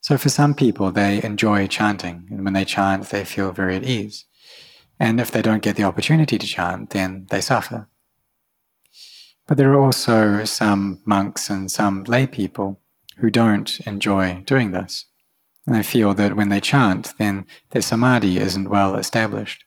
So 0.00 0.16
for 0.18 0.28
some 0.28 0.54
people, 0.54 0.90
they 0.90 1.22
enjoy 1.22 1.66
chanting, 1.66 2.26
and 2.30 2.44
when 2.44 2.54
they 2.54 2.64
chant, 2.64 3.10
they 3.10 3.24
feel 3.24 3.52
very 3.52 3.76
at 3.76 3.84
ease. 3.84 4.24
And 4.98 5.20
if 5.20 5.30
they 5.30 5.42
don't 5.42 5.62
get 5.62 5.76
the 5.76 5.84
opportunity 5.84 6.38
to 6.38 6.46
chant, 6.46 6.90
then 6.90 7.26
they 7.30 7.40
suffer. 7.40 7.88
But 9.46 9.56
there 9.56 9.72
are 9.72 9.80
also 9.80 10.44
some 10.44 11.00
monks 11.04 11.50
and 11.50 11.70
some 11.70 12.04
lay 12.04 12.26
people 12.26 12.80
who 13.18 13.30
don't 13.30 13.78
enjoy 13.80 14.42
doing 14.46 14.72
this. 14.72 15.06
And 15.70 15.78
they 15.78 15.84
feel 15.84 16.14
that 16.14 16.34
when 16.34 16.48
they 16.48 16.58
chant, 16.58 17.14
then 17.16 17.46
their 17.70 17.80
samadhi 17.80 18.38
isn't 18.38 18.68
well 18.68 18.96
established. 18.96 19.64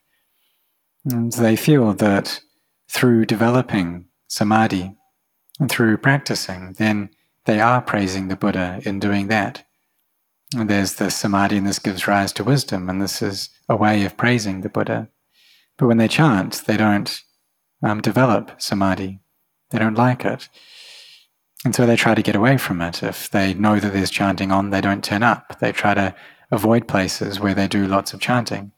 And 1.05 1.31
they 1.31 1.55
feel 1.55 1.93
that 1.93 2.41
through 2.89 3.25
developing 3.25 4.07
samadhi 4.27 4.97
and 5.61 5.71
through 5.71 5.95
practicing, 5.95 6.73
then 6.73 7.09
they 7.45 7.61
are 7.61 7.81
praising 7.81 8.27
the 8.27 8.35
Buddha 8.35 8.81
in 8.83 8.99
doing 8.99 9.27
that. 9.27 9.63
And 10.53 10.69
there's 10.69 10.95
the 10.95 11.09
samadhi, 11.09 11.55
and 11.55 11.67
this 11.67 11.79
gives 11.79 12.05
rise 12.05 12.33
to 12.33 12.43
wisdom, 12.43 12.89
and 12.89 13.01
this 13.01 13.21
is 13.21 13.49
a 13.69 13.77
way 13.77 14.03
of 14.03 14.17
praising 14.17 14.59
the 14.59 14.67
Buddha. 14.67 15.07
But 15.77 15.87
when 15.87 15.99
they 15.99 16.09
chant, 16.09 16.63
they 16.67 16.75
don't 16.75 17.17
um, 17.81 18.01
develop 18.01 18.61
samadhi. 18.61 19.21
They 19.69 19.79
don't 19.79 19.97
like 19.97 20.25
it. 20.25 20.49
And 21.65 21.73
so 21.73 21.85
they 21.85 21.95
try 21.95 22.13
to 22.13 22.21
get 22.21 22.35
away 22.35 22.57
from 22.57 22.81
it. 22.81 23.03
If 23.03 23.29
they 23.29 23.53
know 23.53 23.79
that 23.79 23.93
there's 23.93 24.09
chanting 24.09 24.51
on, 24.51 24.69
they 24.69 24.81
don't 24.81 25.03
turn 25.03 25.23
up. 25.23 25.59
They 25.59 25.71
try 25.71 25.93
to 25.93 26.13
avoid 26.51 26.87
places 26.87 27.39
where 27.39 27.53
they 27.53 27.67
do 27.67 27.87
lots 27.87 28.13
of 28.13 28.19
chanting. 28.19 28.71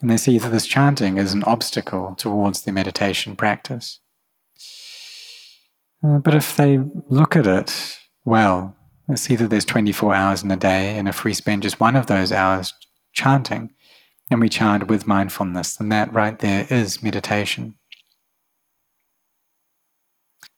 And 0.00 0.08
they 0.08 0.16
see 0.16 0.38
that 0.38 0.50
this 0.50 0.66
chanting 0.66 1.18
is 1.18 1.32
an 1.32 1.42
obstacle 1.44 2.14
towards 2.16 2.62
their 2.62 2.74
meditation 2.74 3.34
practice. 3.34 3.98
Uh, 6.04 6.18
but 6.18 6.34
if 6.34 6.56
they 6.56 6.78
look 7.08 7.34
at 7.34 7.46
it 7.46 7.98
well, 8.24 8.76
they 9.08 9.16
see 9.16 9.34
that 9.36 9.48
there's 9.48 9.64
24 9.64 10.14
hours 10.14 10.42
in 10.44 10.50
a 10.50 10.56
day, 10.56 10.96
and 10.96 11.08
if 11.08 11.24
we 11.24 11.32
spend 11.32 11.62
just 11.62 11.80
one 11.80 11.96
of 11.96 12.06
those 12.06 12.30
hours 12.30 12.74
chanting, 13.12 13.74
and 14.30 14.40
we 14.40 14.48
chant 14.48 14.86
with 14.86 15.06
mindfulness, 15.06 15.76
then 15.76 15.88
that 15.88 16.12
right 16.12 16.38
there 16.38 16.66
is 16.68 17.02
meditation. 17.02 17.74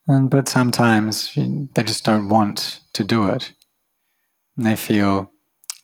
And, 0.06 0.30
but 0.30 0.48
sometimes 0.48 1.34
they 1.34 1.82
just 1.82 2.04
don't 2.04 2.28
want 2.28 2.80
to 2.94 3.04
do 3.04 3.28
it. 3.28 3.52
And 4.56 4.66
they 4.66 4.76
feel 4.76 5.30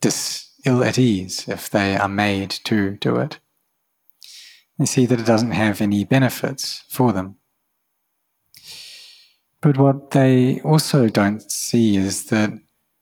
dis, 0.01 0.51
ill 0.65 0.83
at 0.83 0.99
ease 0.99 1.49
if 1.49 1.71
they 1.71 1.97
are 1.97 2.09
made 2.09 2.51
to 2.51 2.97
do 2.97 3.17
it. 3.17 3.39
They 4.79 4.87
see 4.87 5.07
that 5.07 5.21
it 5.21 5.27
doesn't 5.27 5.53
have 5.53 5.81
any 5.81 6.05
benefits 6.05 6.85
for 6.89 7.13
them. 7.13 7.37
But 9.63 9.79
what 9.79 10.11
they 10.11 10.61
also 10.61 11.09
don't 11.09 11.51
see 11.51 11.97
is 11.97 12.27
that 12.27 12.53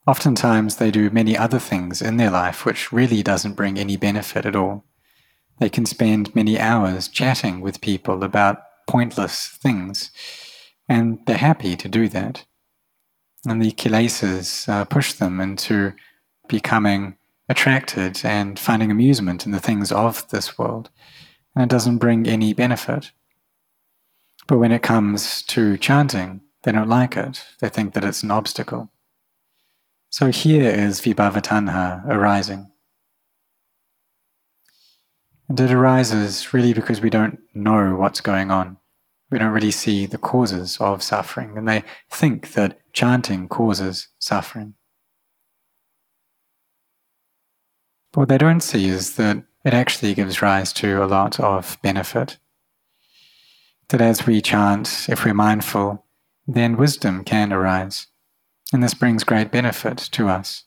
oftentimes 0.06 0.76
they 0.76 0.90
do 0.90 1.10
many 1.10 1.36
other 1.36 1.58
things 1.58 2.00
in 2.00 2.16
their 2.16 2.30
life 2.30 2.64
which 2.64 2.92
really 2.92 3.22
doesn't 3.22 3.54
bring 3.54 3.78
any 3.78 3.96
benefit 3.96 4.46
at 4.46 4.56
all. 4.56 4.84
They 5.58 5.68
can 5.68 5.86
spend 5.86 6.34
many 6.34 6.58
hours 6.58 7.08
chatting 7.08 7.60
with 7.60 7.80
people 7.80 8.22
about 8.22 8.58
pointless 8.86 9.48
things, 9.48 10.10
and 10.88 11.18
they're 11.26 11.36
happy 11.36 11.76
to 11.76 11.88
do 11.88 12.08
that. 12.08 12.44
And 13.46 13.62
the 13.62 13.72
kilesas 13.72 14.68
uh, 14.68 14.84
push 14.84 15.12
them 15.12 15.40
into 15.40 15.92
becoming 16.48 17.16
attracted 17.48 18.20
and 18.24 18.58
finding 18.58 18.90
amusement 18.90 19.44
in 19.44 19.52
the 19.52 19.60
things 19.60 19.92
of 19.92 20.28
this 20.30 20.58
world, 20.58 20.90
and 21.54 21.64
it 21.64 21.68
doesn't 21.68 21.98
bring 21.98 22.26
any 22.26 22.54
benefit. 22.54 23.12
But 24.46 24.58
when 24.58 24.72
it 24.72 24.82
comes 24.82 25.42
to 25.42 25.76
chanting, 25.78 26.42
they 26.62 26.72
don't 26.72 26.88
like 26.88 27.16
it. 27.16 27.44
They 27.60 27.68
think 27.68 27.94
that 27.94 28.04
it's 28.04 28.22
an 28.22 28.30
obstacle. 28.30 28.90
So 30.10 30.30
here 30.30 30.70
is 30.70 31.00
vibhavatanha 31.00 32.06
arising. 32.06 32.70
And 35.48 35.60
it 35.60 35.70
arises 35.70 36.54
really 36.54 36.72
because 36.72 37.00
we 37.00 37.10
don't 37.10 37.38
know 37.54 37.96
what's 37.96 38.20
going 38.20 38.50
on. 38.50 38.78
We 39.34 39.40
don't 39.40 39.50
really 39.50 39.72
see 39.72 40.06
the 40.06 40.16
causes 40.16 40.76
of 40.80 41.02
suffering, 41.02 41.58
and 41.58 41.66
they 41.66 41.82
think 42.08 42.52
that 42.52 42.78
chanting 42.92 43.48
causes 43.48 44.06
suffering. 44.20 44.74
But 48.12 48.20
what 48.20 48.28
they 48.28 48.38
don't 48.38 48.60
see 48.60 48.86
is 48.86 49.16
that 49.16 49.42
it 49.64 49.74
actually 49.74 50.14
gives 50.14 50.40
rise 50.40 50.72
to 50.74 51.02
a 51.02 51.06
lot 51.06 51.40
of 51.40 51.76
benefit. 51.82 52.38
That 53.88 54.00
as 54.00 54.24
we 54.24 54.40
chant, 54.40 55.06
if 55.08 55.24
we're 55.24 55.34
mindful, 55.34 56.06
then 56.46 56.76
wisdom 56.76 57.24
can 57.24 57.52
arise. 57.52 58.06
And 58.72 58.84
this 58.84 58.94
brings 58.94 59.24
great 59.24 59.50
benefit 59.50 59.98
to 60.12 60.28
us. 60.28 60.62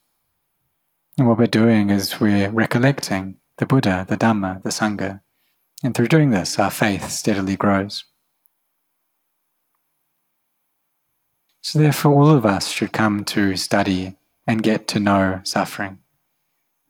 And 1.17 1.25
what 1.25 1.37
we're 1.37 1.47
doing 1.47 1.89
is 1.89 2.19
we're 2.19 2.49
recollecting 2.49 3.37
the 3.59 3.65
Buddha, 3.65 4.05
the 4.09 4.17
Dhamma, 4.17 4.61
the 4.63 4.71
Sangha. 4.71 5.21
And 5.85 5.95
through 5.95 6.09
doing 6.09 6.31
this, 6.31 6.59
our 6.59 6.69
faith 6.69 7.09
steadily 7.09 7.55
grows. 7.55 8.03
So, 11.67 11.79
therefore, 11.79 12.13
all 12.13 12.29
of 12.29 12.45
us 12.45 12.69
should 12.69 12.93
come 12.93 13.25
to 13.25 13.57
study 13.57 14.15
and 14.47 14.63
get 14.63 14.87
to 14.87 15.01
know 15.01 15.41
suffering, 15.43 15.99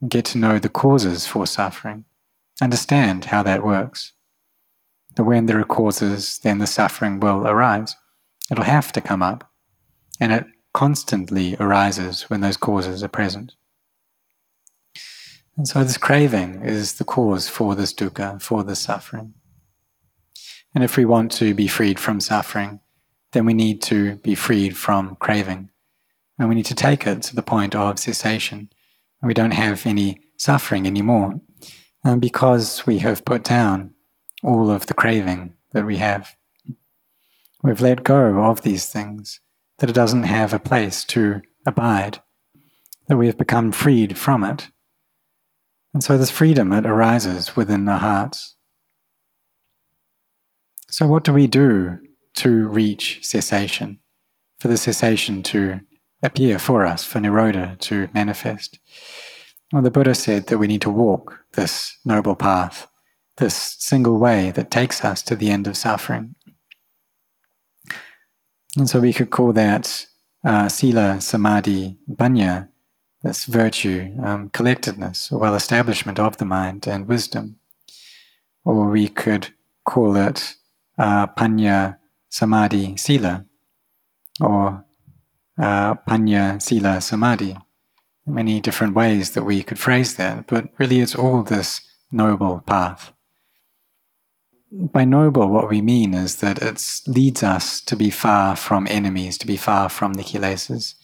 get 0.08 0.24
to 0.26 0.38
know 0.38 0.60
the 0.60 0.70
causes 0.70 1.26
for 1.26 1.48
suffering, 1.48 2.06
understand 2.62 3.26
how 3.26 3.42
that 3.42 3.64
works. 3.64 4.14
That 5.16 5.24
when 5.24 5.48
there 5.48 5.60
are 5.60 5.64
causes, 5.64 6.38
then 6.44 6.60
the 6.60 6.68
suffering 6.68 7.20
will 7.20 7.48
arise. 7.48 7.96
It'll 8.52 8.66
have 8.66 8.92
to 8.92 9.02
come 9.02 9.24
up, 9.24 9.52
and 10.20 10.32
it 10.32 10.46
constantly 10.76 11.56
arises 11.60 12.30
when 12.30 12.42
those 12.42 12.58
causes 12.58 13.02
are 13.04 13.08
present. 13.08 13.56
And 15.58 15.68
so, 15.68 15.84
this 15.84 15.98
craving 15.98 16.62
is 16.62 17.00
the 17.00 17.04
cause 17.04 17.50
for 17.50 17.74
this 17.74 17.96
dukkha, 17.96 18.40
for 18.40 18.64
this 18.64 18.82
suffering. 18.82 19.34
And 20.76 20.84
if 20.84 20.98
we 20.98 21.06
want 21.06 21.32
to 21.32 21.56
be 21.56 21.66
freed 21.66 22.00
from 22.00 22.20
suffering, 22.20 22.80
then 23.32 23.46
we 23.46 23.54
need 23.54 23.82
to 23.84 24.16
be 24.18 24.36
freed 24.36 24.78
from 24.78 25.16
craving. 25.16 25.70
And 26.40 26.50
we 26.50 26.56
need 26.56 26.66
to 26.68 26.76
take 26.76 27.08
it 27.08 27.22
to 27.24 27.36
the 27.36 27.42
point 27.42 27.76
of 27.76 28.00
cessation. 28.00 28.70
We 29.22 29.34
don't 29.34 29.52
have 29.52 29.86
any 29.86 30.22
suffering 30.38 30.86
anymore 30.86 31.42
um, 32.04 32.20
because 32.20 32.86
we 32.86 33.00
have 33.00 33.26
put 33.26 33.44
down 33.44 33.94
all 34.44 34.70
of 34.70 34.86
the 34.86 34.94
craving 34.94 35.54
that 35.74 35.86
we 35.86 35.98
have. 35.98 36.36
We've 37.64 37.82
let 37.82 38.04
go 38.04 38.44
of 38.44 38.62
these 38.62 38.86
things, 38.86 39.40
that 39.80 39.90
it 39.90 39.94
doesn't 39.94 40.24
have 40.24 40.54
a 40.54 40.60
place 40.60 41.04
to 41.06 41.42
abide, 41.66 42.22
that 43.08 43.18
we 43.18 43.26
have 43.26 43.38
become 43.38 43.72
freed 43.72 44.18
from 44.18 44.44
it. 44.44 44.70
And 45.94 46.04
so 46.04 46.18
this 46.18 46.30
freedom, 46.30 46.72
it 46.72 46.86
arises 46.86 47.56
within 47.56 47.90
our 47.90 47.98
hearts. 47.98 48.56
So 50.90 51.08
what 51.08 51.24
do 51.24 51.34
we 51.34 51.48
do 51.48 52.00
to 52.38 52.68
reach 52.68 53.20
cessation, 53.24 54.00
for 54.60 54.68
the 54.68 54.78
cessation 54.78 55.44
to 55.44 55.82
appear 56.24 56.60
for 56.60 56.86
us, 56.86 57.04
for 57.04 57.20
Nirodha 57.20 57.80
to 57.80 58.10
manifest. 58.14 58.80
Well, 59.72 59.82
the 59.82 59.92
Buddha 59.92 60.16
said 60.16 60.48
that 60.48 60.58
we 60.58 60.68
need 60.68 60.82
to 60.82 60.90
walk 60.90 61.40
this 61.54 61.98
noble 62.06 62.36
path, 62.36 62.88
this 63.38 63.56
single 63.80 64.18
way 64.18 64.52
that 64.52 64.72
takes 64.72 65.04
us 65.04 65.22
to 65.24 65.36
the 65.36 65.50
end 65.50 65.68
of 65.68 65.76
suffering. 65.78 66.36
And 68.78 68.90
so 68.90 69.00
we 69.00 69.14
could 69.14 69.30
call 69.30 69.54
that 69.54 70.06
uh, 70.46 70.70
sila, 70.70 71.20
samadhi, 71.20 71.98
panya, 72.14 72.70
this 73.24 73.46
virtue, 73.46 74.16
um, 74.24 74.50
collectedness, 74.50 75.32
or 75.32 75.40
well 75.40 75.56
establishment 75.56 76.20
of 76.20 76.38
the 76.38 76.46
mind 76.46 76.88
and 76.88 77.08
wisdom. 77.08 77.58
Or 78.64 78.90
we 78.90 79.10
could 79.10 79.50
call 79.86 80.16
it 80.16 80.56
uh, 80.98 81.28
panya, 81.28 81.97
samadhi 82.30 82.98
sila 82.98 83.46
or 84.40 84.86
uh, 85.58 85.96
panya 85.96 86.62
sila 86.62 87.02
samadhi. 87.02 87.58
Many 88.26 88.60
different 88.60 88.94
ways 88.94 89.32
that 89.32 89.44
we 89.44 89.64
could 89.64 89.80
phrase 89.80 90.16
that, 90.16 90.48
but 90.48 90.70
really 90.78 91.00
it's 91.00 91.16
all 91.16 91.44
this 91.44 91.82
noble 92.12 92.60
path. 92.60 93.14
By 94.70 95.06
noble, 95.06 95.48
what 95.48 95.70
we 95.70 95.82
mean 95.82 96.14
is 96.14 96.38
that 96.38 96.62
it 96.62 96.84
leads 97.08 97.42
us 97.42 97.80
to 97.82 97.96
be 97.96 98.10
far 98.10 98.58
from 98.58 98.86
enemies, 98.90 99.38
to 99.38 99.48
be 99.48 99.56
far 99.56 99.88
from 99.88 100.16
the 100.16 100.24
kilesas. 100.24 100.96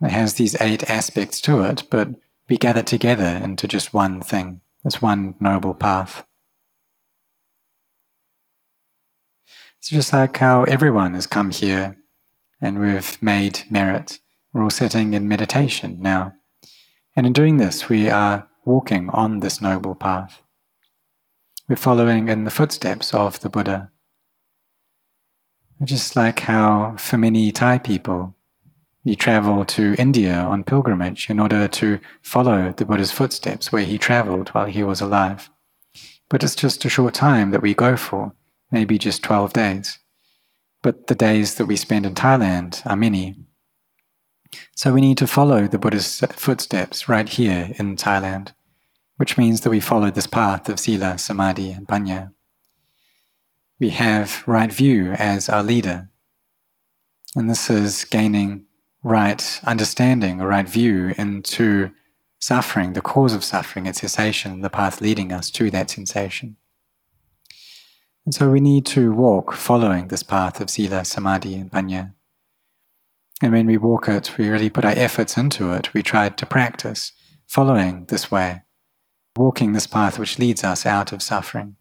It 0.00 0.10
has 0.10 0.34
these 0.34 0.60
eight 0.60 0.88
aspects 0.88 1.40
to 1.42 1.62
it, 1.62 1.82
but 1.90 2.10
we 2.48 2.56
gather 2.56 2.82
together 2.82 3.40
into 3.42 3.66
just 3.66 3.92
one 3.92 4.20
thing, 4.20 4.60
this 4.84 5.02
one 5.02 5.34
noble 5.40 5.74
path. 5.74 6.24
It's 9.84 9.90
just 9.90 10.14
like 10.14 10.38
how 10.38 10.62
everyone 10.62 11.12
has 11.12 11.26
come 11.26 11.50
here 11.50 11.98
and 12.58 12.78
we've 12.78 13.22
made 13.22 13.64
merit. 13.68 14.18
We're 14.50 14.62
all 14.62 14.70
sitting 14.70 15.12
in 15.12 15.28
meditation 15.28 15.98
now. 16.00 16.32
And 17.14 17.26
in 17.26 17.34
doing 17.34 17.58
this, 17.58 17.86
we 17.86 18.08
are 18.08 18.48
walking 18.64 19.10
on 19.10 19.40
this 19.40 19.60
noble 19.60 19.94
path. 19.94 20.40
We're 21.68 21.76
following 21.76 22.28
in 22.28 22.44
the 22.44 22.50
footsteps 22.50 23.12
of 23.12 23.40
the 23.40 23.50
Buddha. 23.50 23.90
Just 25.82 26.16
like 26.16 26.40
how, 26.40 26.96
for 26.96 27.18
many 27.18 27.52
Thai 27.52 27.76
people, 27.76 28.34
you 29.02 29.16
travel 29.16 29.66
to 29.66 29.96
India 29.98 30.32
on 30.34 30.64
pilgrimage 30.64 31.28
in 31.28 31.38
order 31.38 31.68
to 31.68 32.00
follow 32.22 32.72
the 32.74 32.86
Buddha's 32.86 33.12
footsteps 33.12 33.70
where 33.70 33.84
he 33.84 33.98
traveled 33.98 34.48
while 34.48 34.64
he 34.64 34.82
was 34.82 35.02
alive. 35.02 35.50
But 36.30 36.42
it's 36.42 36.56
just 36.56 36.86
a 36.86 36.88
short 36.88 37.12
time 37.12 37.50
that 37.50 37.60
we 37.60 37.74
go 37.74 37.98
for 37.98 38.32
maybe 38.70 38.98
just 38.98 39.22
12 39.22 39.52
days. 39.52 39.98
But 40.82 41.06
the 41.06 41.14
days 41.14 41.54
that 41.54 41.66
we 41.66 41.76
spend 41.76 42.06
in 42.06 42.14
Thailand 42.14 42.84
are 42.86 42.96
many. 42.96 43.36
So 44.76 44.92
we 44.92 45.00
need 45.00 45.18
to 45.18 45.26
follow 45.26 45.66
the 45.66 45.78
Buddha's 45.78 46.20
footsteps 46.32 47.08
right 47.08 47.28
here 47.28 47.72
in 47.76 47.96
Thailand, 47.96 48.52
which 49.16 49.38
means 49.38 49.62
that 49.62 49.70
we 49.70 49.80
follow 49.80 50.10
this 50.10 50.26
path 50.26 50.68
of 50.68 50.78
Sila, 50.78 51.18
Samadhi, 51.18 51.72
and 51.72 51.88
Panya. 51.88 52.32
We 53.80 53.90
have 53.90 54.44
right 54.46 54.72
view 54.72 55.12
as 55.12 55.48
our 55.48 55.62
leader. 55.62 56.10
And 57.34 57.50
this 57.50 57.68
is 57.68 58.04
gaining 58.04 58.66
right 59.02 59.60
understanding 59.64 60.40
or 60.40 60.48
right 60.48 60.68
view 60.68 61.14
into 61.18 61.90
suffering, 62.38 62.92
the 62.92 63.00
cause 63.00 63.34
of 63.34 63.42
suffering, 63.42 63.86
its 63.86 64.00
cessation, 64.00 64.60
the 64.60 64.70
path 64.70 65.00
leading 65.00 65.32
us 65.32 65.50
to 65.50 65.70
that 65.70 65.90
cessation. 65.90 66.56
And 68.24 68.34
so 68.34 68.50
we 68.50 68.60
need 68.60 68.86
to 68.86 69.12
walk 69.12 69.52
following 69.52 70.08
this 70.08 70.22
path 70.22 70.60
of 70.60 70.70
Sila, 70.70 71.04
Samadhi, 71.04 71.56
and 71.56 71.70
Panya. 71.70 72.14
And 73.42 73.52
when 73.52 73.66
we 73.66 73.76
walk 73.76 74.08
it, 74.08 74.38
we 74.38 74.48
really 74.48 74.70
put 74.70 74.84
our 74.84 74.94
efforts 74.96 75.36
into 75.36 75.72
it. 75.72 75.92
We 75.92 76.02
try 76.02 76.30
to 76.30 76.46
practice 76.46 77.12
following 77.46 78.06
this 78.06 78.30
way, 78.30 78.62
walking 79.36 79.72
this 79.72 79.86
path 79.86 80.18
which 80.18 80.38
leads 80.38 80.64
us 80.64 80.86
out 80.86 81.12
of 81.12 81.22
suffering. 81.22 81.76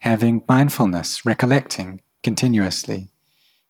Having 0.00 0.44
mindfulness, 0.46 1.24
recollecting 1.24 2.02
continuously, 2.22 3.08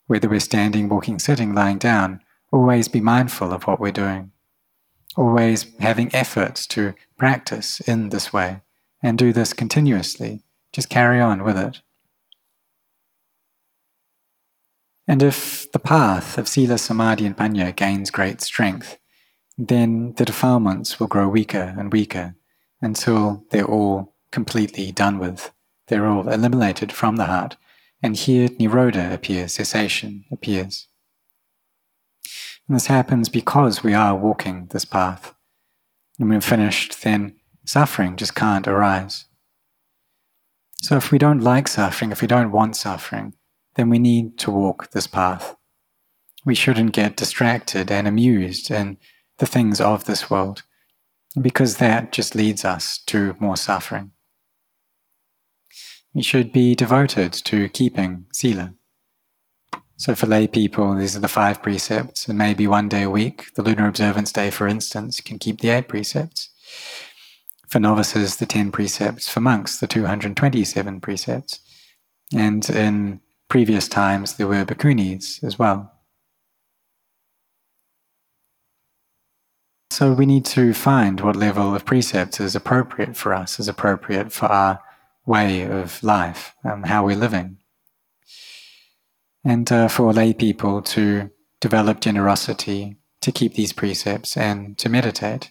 whether 0.09 0.29
we're 0.29 0.41
standing, 0.41 0.89
walking, 0.89 1.21
sitting, 1.21 1.55
lying 1.55 1.79
down, 1.79 2.21
always 2.53 2.89
be 2.89 3.01
mindful 3.01 3.53
of 3.53 3.65
what 3.65 3.79
we're 3.79 3.93
doing. 3.93 4.33
Always 5.17 5.67
having 5.79 6.13
efforts 6.13 6.67
to 6.69 6.95
practice 7.17 7.79
in 7.81 8.09
this 8.09 8.33
way 8.33 8.63
and 9.01 9.17
do 9.17 9.33
this 9.33 9.53
continuously 9.53 10.44
just 10.75 10.91
carry 10.91 11.21
on 11.21 11.45
with 11.45 11.57
it. 11.57 11.81
And 15.07 15.23
if 15.23 15.71
the 15.71 15.79
path 15.79 16.37
of 16.37 16.49
Sila, 16.49 16.79
Samadhi, 16.79 17.27
and 17.27 17.37
Panya 17.37 17.75
gains 17.75 18.11
great 18.11 18.41
strength, 18.41 18.99
then 19.57 20.15
the 20.17 20.25
defilements 20.25 20.99
will 20.99 21.07
grow 21.07 21.29
weaker 21.29 21.75
and 21.79 21.93
weaker 21.93 22.35
until 22.83 23.45
they're 23.51 23.65
all 23.65 24.15
completely 24.33 24.91
done 24.91 25.19
with. 25.19 25.53
They're 25.87 26.07
all 26.07 26.29
eliminated 26.29 26.91
from 26.91 27.17
the 27.17 27.27
heart. 27.27 27.57
And 28.03 28.17
here 28.17 28.49
Nirodha 28.49 29.13
appears, 29.13 29.55
cessation 29.55 30.25
appears. 30.33 30.89
And 32.67 32.75
this 32.75 32.87
happens 32.87 33.29
because 33.29 33.85
we 33.85 33.95
are 33.95 34.17
walking 34.17 34.67
this 34.71 34.85
path. 34.85 35.35
And 36.19 36.29
when 36.29 36.39
we're 36.39 36.41
finished, 36.41 37.03
then 37.03 37.37
suffering 37.65 38.17
just 38.17 38.35
can't 38.35 38.67
arise. 38.67 39.27
So 40.85 40.99
if 40.99 41.11
we 41.11 41.17
don't 41.17 41.41
like 41.41 41.67
suffering, 41.67 42.13
if 42.13 42.21
we 42.21 42.29
don't 42.29 42.53
want 42.53 42.77
suffering, 42.77 43.33
then 43.75 43.89
we 43.89 43.99
need 43.99 44.37
to 44.41 44.51
walk 44.51 44.91
this 44.91 45.07
path. 45.07 45.57
We 46.45 46.55
shouldn't 46.55 46.93
get 46.93 47.17
distracted 47.17 47.91
and 47.91 48.07
amused 48.07 48.71
in 48.71 48.99
the 49.39 49.47
things 49.47 49.81
of 49.81 50.05
this 50.05 50.29
world, 50.29 50.63
because 51.41 51.79
that 51.79 52.13
just 52.13 52.35
leads 52.35 52.67
us 52.67 52.99
to 53.07 53.35
more 53.41 53.57
suffering. 53.57 54.11
We 56.13 56.21
should 56.21 56.53
be 56.53 56.75
devoted 56.75 57.33
to 57.33 57.71
keeping 57.71 58.27
sila. 58.31 58.75
So 59.97 60.15
for 60.15 60.27
lay 60.27 60.47
people, 60.47 60.95
these 60.97 61.17
are 61.17 61.21
the 61.21 61.29
five 61.29 61.63
precepts, 61.63 62.29
and 62.29 62.37
maybe 62.37 62.67
one 62.67 62.91
day 62.91 63.05
a 63.05 63.11
week, 63.11 63.55
the 63.55 63.63
lunar 63.63 63.89
observance 63.89 64.33
day, 64.33 64.51
for 64.51 64.69
instance, 64.69 65.23
can 65.23 65.39
keep 65.39 65.63
the 65.63 65.71
eight 65.71 65.89
precepts. 65.89 66.51
For 67.75 67.81
novices, 67.81 68.37
the 68.37 68.47
10 68.47 68.71
precepts. 68.71 69.29
For 69.29 69.41
monks, 69.41 69.81
the 69.81 69.89
227 69.89 71.01
precepts. 71.01 71.59
And 72.33 72.71
in 72.71 73.21
previous 73.49 73.89
times, 73.89 74.37
there 74.37 74.47
were 74.47 74.65
bhikkhunis 74.65 75.43
as 75.43 75.59
well. 75.59 75.93
So 79.91 80.13
we 80.13 80.25
need 80.25 80.45
to 80.45 80.73
find 80.73 81.21
what 81.21 81.35
level 81.35 81.75
of 81.75 81.85
precepts 81.85 82.39
is 82.39 82.55
appropriate 82.55 83.17
for 83.17 83.35
us, 83.35 83.59
is 83.59 83.67
appropriate 83.67 84.31
for 84.31 84.47
our 84.47 84.79
way 85.27 85.63
of 85.63 86.01
life, 86.05 86.55
um, 86.63 86.85
how 86.85 87.05
we're 87.05 87.17
living. 87.17 87.57
And 89.43 89.73
uh, 89.73 89.89
for 89.89 90.13
lay 90.13 90.33
people 90.33 90.81
to 90.81 91.29
develop 91.59 91.99
generosity, 91.99 92.99
to 93.23 93.33
keep 93.33 93.55
these 93.55 93.73
precepts, 93.73 94.37
and 94.37 94.79
to 94.79 94.89
meditate. 94.89 95.51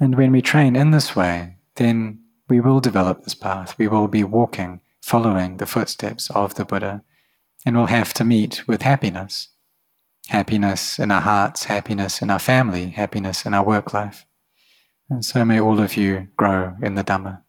And 0.00 0.16
when 0.16 0.32
we 0.32 0.42
train 0.42 0.74
in 0.76 0.90
this 0.90 1.14
way, 1.14 1.56
then 1.76 2.20
we 2.48 2.60
will 2.60 2.80
develop 2.80 3.22
this 3.22 3.34
path. 3.34 3.78
We 3.78 3.88
will 3.88 4.08
be 4.08 4.24
walking, 4.24 4.80
following 5.00 5.58
the 5.58 5.66
footsteps 5.66 6.30
of 6.30 6.56
the 6.56 6.64
Buddha, 6.64 7.02
and 7.64 7.76
we'll 7.76 7.86
have 7.86 8.12
to 8.14 8.24
meet 8.24 8.66
with 8.66 8.82
happiness. 8.82 9.48
Happiness 10.28 10.98
in 10.98 11.10
our 11.10 11.20
hearts, 11.20 11.64
happiness 11.64 12.22
in 12.22 12.30
our 12.30 12.38
family, 12.38 12.90
happiness 12.90 13.46
in 13.46 13.54
our 13.54 13.64
work 13.64 13.94
life. 13.94 14.26
And 15.08 15.24
so 15.24 15.44
may 15.44 15.60
all 15.60 15.80
of 15.80 15.96
you 15.96 16.28
grow 16.36 16.74
in 16.82 16.94
the 16.94 17.04
Dhamma. 17.04 17.43